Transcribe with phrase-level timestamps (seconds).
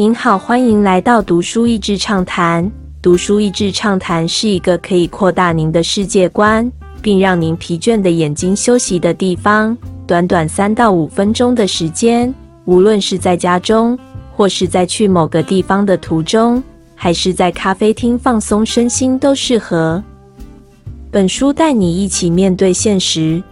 [0.00, 2.72] 您好，欢迎来到读书益智畅谈。
[3.02, 9.76] 读书益智畅谈是一个可以扩大您的世界观，并让您疲倦的眼睛休息的地方。
[10.06, 12.34] 短短三到五分钟的时间，
[12.64, 13.98] 无论是在家中，
[14.34, 16.62] 或是在去某个地方的途中，
[16.94, 20.02] 还是在咖啡厅放松身心，都适合。
[21.10, 23.42] 本书带你一起面对现实。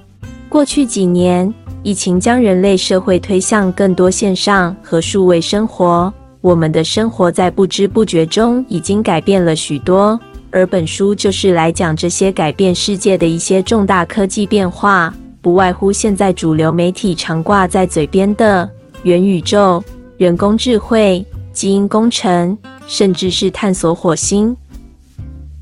[0.49, 1.53] 过去几年，
[1.83, 6.11] 疫情将人类社会推向更多线上和数位生活。
[6.41, 10.19] 我们的生活在不知不觉中已经改变了许多，
[10.51, 18.69] 而本书就是来讲这些改变世界的一些重大科技变化，不外乎现在主流媒体常挂在嘴边的
[19.03, 19.83] 元宇宙、
[20.17, 24.57] 人工智慧、基因工程，甚至是探索火星。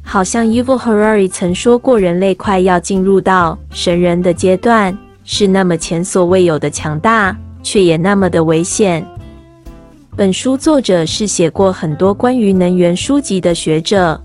[0.02, 9.04] 好像 Yuval Harari 曾说过，人类快要进入到神人的阶段，是那么前所未有的强大，却也那么的危险。
[10.16, 14.18] 本书作者是写过很多关于能源书籍的学者。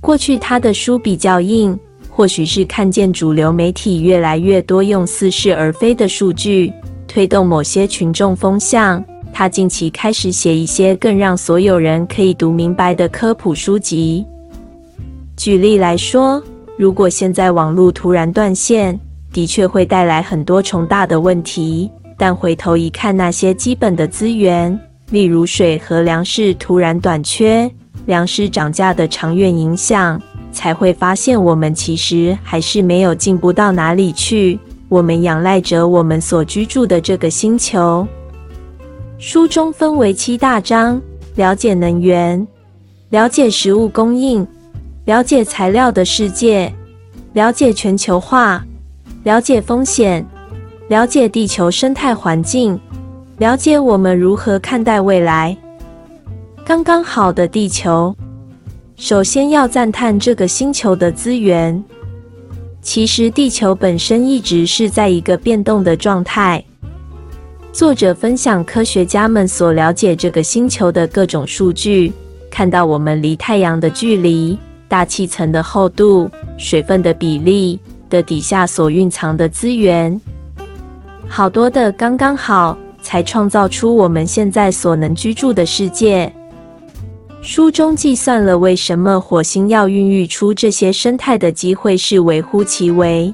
[0.00, 1.76] 过去他的书比较硬，
[2.08, 6.72] 或许是看见主流媒体越来越多用似是而非的数据
[7.08, 9.04] 推动某些群众风向。
[9.32, 14.24] 他近期开始写一些更让所有人可以读明白的科普书籍。
[15.36, 16.40] 举例来说，
[16.78, 18.96] 如果现在网络突然断线，
[19.32, 21.90] 的确会带来很多重大的问题。
[22.18, 27.70] 但回头一看，那些基本的资源，例如水和粮食突然短缺，
[28.06, 34.58] 粮食涨价的长远影响，才会发现我们其实还是没有进步到哪里去。
[34.88, 38.06] 我们仰赖着我们所居住的这个星球。
[39.18, 41.00] 书中分为七大章：
[41.36, 42.46] 了解能源，
[43.10, 44.46] 了解食物供应，
[45.04, 46.72] 了解材料的世界，
[47.32, 48.64] 了解全球化，
[49.22, 50.26] 了解风险。
[50.88, 52.78] 了解地球生态环境，
[53.38, 55.54] 了解我们如何看待未来。
[56.64, 58.16] 刚刚好的地球，
[58.96, 61.84] 首先要赞叹这个星球的资源。
[62.80, 66.64] 其实地球本身一直是在一个变动的状态。
[67.72, 72.10] 作者分享科学家们所了解这个星球的各种数据，
[72.50, 74.58] 看到我们离太阳的距离、
[74.88, 80.18] 大气层的厚度、水分的比例的底下所蕴藏的资源。
[81.28, 86.32] 好多的刚刚好，才创造出我们现在所能居住的世界。
[87.40, 93.32] 书中计算了为什么火星要孕育出这些生态的机会是微乎其微。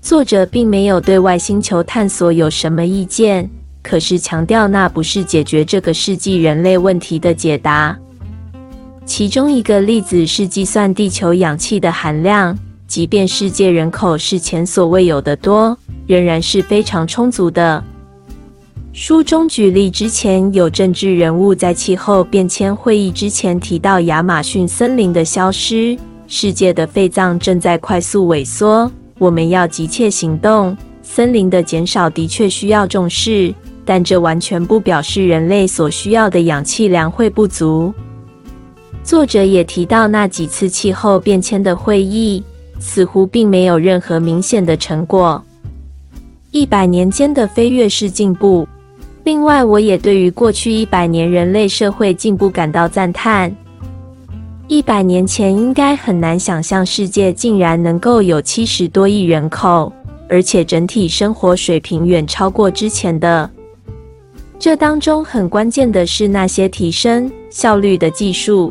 [0.00, 3.50] 作者并没有对外星球探索有什么意见，
[3.82, 7.94] 可是强调那不是解决这个世纪人类问题的解答。
[9.04, 15.76] 其中一个例子是计算地球氧气的含量，即便世界人口是前所未有的多。
[16.06, 17.82] 仍然是非常充足的。
[18.96, 28.88] 书中举例，之前有政治人物在气候变迁会议之前提到亚马逊森林的消失，世界的肺脏正在快速萎缩，
[29.18, 30.76] 我们要急切行动。
[31.02, 33.52] 森林的减少的确需要重视，
[33.84, 37.92] 但这完全不表示人类所需要的氧气量会不足。
[39.02, 42.40] 作者也提到，那几次气候变迁的会议
[42.78, 45.44] 似乎并没有任何明显的成果。
[46.52, 48.64] 一百年间的飞跃式进步。
[49.24, 53.50] 另外，我也对于过去一百年人类社会进步感到赞叹。
[54.68, 59.90] 一百年前，应该很难想象世界竟然能够有七十多亿人口，
[60.28, 63.50] 而且整体生活水平远超过之前的。
[64.58, 68.70] 这当中很关键的是那些提升效率的技术，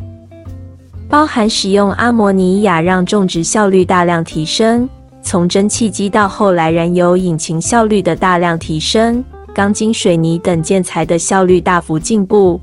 [1.09, 4.87] 包含使用阿摩尼亚让种植效率大量提升。
[5.23, 12.59] 从蒸汽机到后来燃油引擎效率的大量提升，钢筋水泥等建材的效率大幅进步。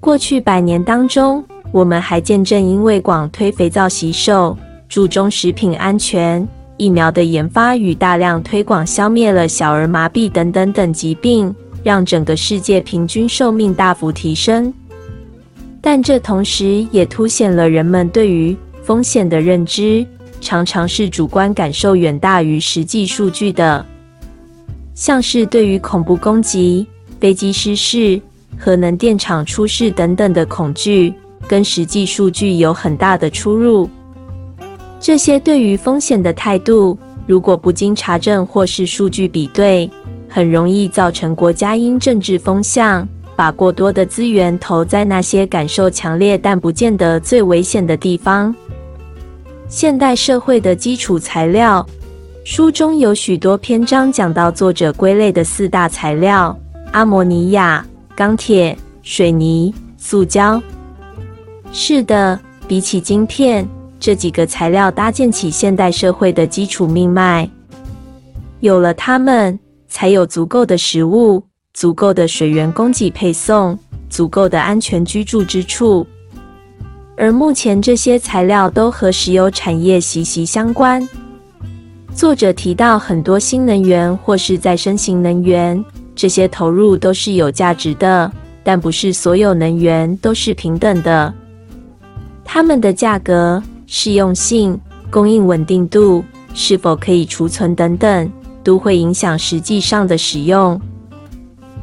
[0.00, 4.56] 过去百年当中，我们还见证因为广推肥皂洗手、
[4.88, 6.46] 注重食品安全、
[6.76, 14.72] 疫苗的研发与大量推广，消灭了小儿麻痹等等等疾病，让整个世界平均寿命大幅提升。
[15.80, 20.06] 但这同时也凸显了人们对于风险的认知。
[20.40, 23.84] 常常是主观感受远大于实际数据的，
[24.94, 26.86] 像是对于恐怖攻击、
[27.20, 28.20] 飞机失事、
[28.56, 31.12] 核能电厂出事等等的恐惧，
[31.48, 33.88] 跟实际数据有很大的出入。
[35.00, 36.96] 这些对于风险的态度，
[37.26, 39.90] 如果不经查证或是数据比对，
[40.28, 48.54] 很容易造成国家因政治风向，把过多的资源投在那些感受强烈但不见得最危险的地方。
[49.68, 51.84] 现代社会的基础材料，
[52.44, 56.54] 书中有许多篇章讲到作者归类的四大材料：
[56.92, 60.62] 阿摩尼亚、钢铁、水泥、塑胶。
[61.72, 62.38] 是的，
[62.68, 63.66] 比起晶片，
[63.98, 67.48] 这几个材料搭建起现代社会的基础命脉。
[68.60, 69.58] 有了它们，
[69.88, 71.42] 才有足够的食物、
[71.72, 73.76] 足够的水源供给配送、
[74.10, 76.06] 足够的安全居住之处。
[77.16, 81.08] 而目前，这些材料都和石油产业息息相关。
[82.14, 85.84] 作者提到很多新能源或是再生型能源，
[86.14, 88.30] 这些投入都是有价值的，
[88.62, 91.34] 但不是所有能源都是平等的。
[92.44, 94.78] 它们的价格、适用性、
[95.10, 96.24] 供应稳定度、
[96.54, 98.30] 是否可以储存等等，
[98.62, 100.80] 都会影响实际上的使用。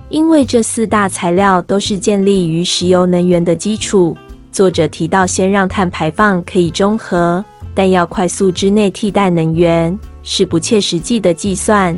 [0.08, 4.16] 因为这四大材料都是建立于石油能源的基础。
[4.50, 7.44] 作者提到，先让碳排放可以中和，
[7.76, 9.98] 但要快速之内替代能源。
[10.24, 11.96] 是不切实际的计算。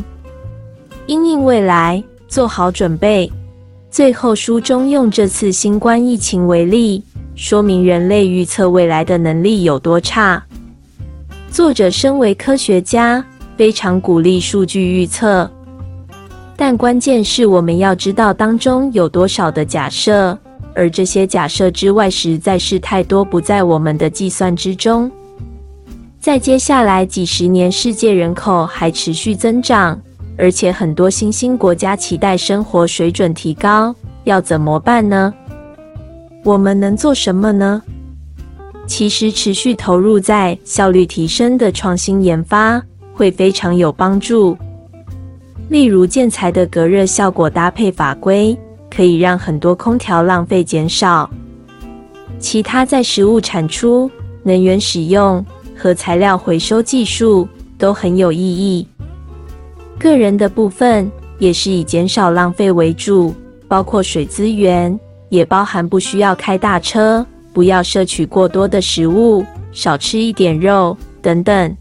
[1.06, 3.31] 因应未来，做好准备。
[3.90, 7.04] 最后，书中用这次新冠疫情为例，
[7.36, 10.44] 说明人类预测未来的能力有多差。
[11.52, 13.24] 作者身为科学家，
[13.56, 15.48] 非常鼓励数据预测，
[16.56, 20.36] 但关键是我们要知道当中有多少的假设，
[20.74, 25.12] 而这些假设之外实在是太多，不在我们的计算之中。
[26.24, 30.00] 在接下来几十年，世界人口还持续增长，
[30.38, 33.94] 而且很多新兴国家期待生活水准提高，
[34.24, 35.34] 要怎么办呢？
[36.46, 37.84] 我们能做什么呢？
[38.88, 42.81] 其实，持续投入在效率提升的创新研发
[43.14, 44.58] 会非常有帮助。
[45.68, 48.58] 例如，建材的隔热效果搭配法规，
[48.90, 51.30] 可以让很多空调浪费减少。
[52.40, 54.10] 其他在食物产出、
[54.44, 55.46] 能源使用。
[55.83, 57.45] 和材料回收技术
[57.77, 58.88] 都很有意义。
[60.00, 63.35] 个人的部分也是以减少浪费为主，
[63.68, 64.97] 包括水资源，
[65.27, 71.75] 也包含不需要开大车，不要摄取过多的食物，少吃一点肉等等。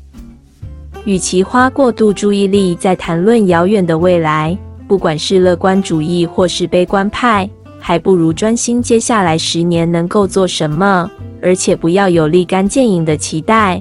[1.04, 4.58] 与其花过度注意力在谈论遥远的未来，
[4.88, 7.48] 不管是乐观主义或是悲观派，
[7.78, 11.08] 还不如专心接下来十年能够做什么，
[11.40, 13.80] 而且不要有立竿见影的期待。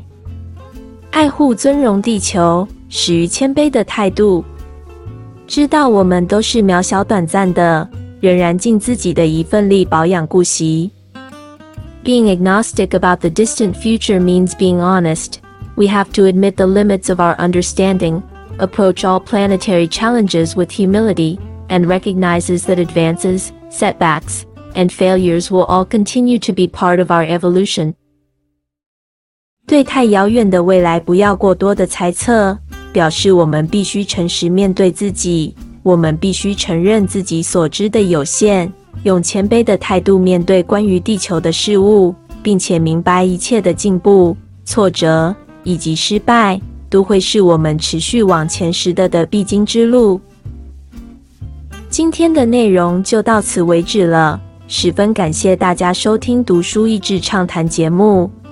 [1.11, 4.45] 爱护、尊荣地球，始于谦卑的态度。
[5.47, 7.89] 知道我们都是渺小、短暂的，
[8.21, 10.91] 仍然尽自己的一份力保养顾惜。
[12.05, 15.39] Being agnostic about the distant future means being honest.
[15.77, 18.23] We have to admit the limits of our understanding,
[18.59, 21.39] approach all planetary challenges with humility,
[21.69, 27.25] and recognizes that advances, setbacks, and failures will all continue to be part of our
[27.25, 27.95] evolution.
[29.72, 32.58] 对太遥远的未来不要过多的猜测，
[32.92, 35.56] 表示我们必须诚实面对自己。
[35.82, 38.70] 我们必须承认自己所知的有限，
[39.04, 42.14] 用谦卑的态度面对关于地球的事物，
[42.44, 44.36] 并且明白一切的进步、
[44.66, 45.34] 挫折
[45.64, 46.60] 以及失败
[46.90, 50.20] 都会是我们持续往前时的的必经之路。
[51.90, 58.30] 今天的内容就到此为止了，十分感谢大家收听《读书益智畅谈》节目。